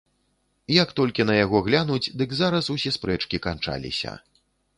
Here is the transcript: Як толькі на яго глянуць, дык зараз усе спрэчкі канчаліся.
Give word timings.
Як 0.83 0.93
толькі 0.99 1.27
на 1.29 1.35
яго 1.39 1.57
глянуць, 1.67 2.07
дык 2.23 2.33
зараз 2.41 2.71
усе 2.77 2.95
спрэчкі 2.97 3.43
канчаліся. 3.45 4.17